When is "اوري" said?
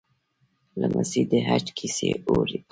2.27-2.57